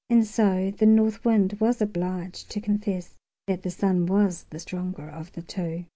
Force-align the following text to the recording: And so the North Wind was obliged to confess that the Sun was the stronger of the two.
And 0.09 0.25
so 0.25 0.71
the 0.71 0.87
North 0.87 1.23
Wind 1.23 1.57
was 1.59 1.79
obliged 1.79 2.49
to 2.49 2.59
confess 2.59 3.13
that 3.45 3.61
the 3.61 3.69
Sun 3.69 4.07
was 4.07 4.45
the 4.49 4.57
stronger 4.57 5.07
of 5.07 5.31
the 5.33 5.43
two. 5.43 5.85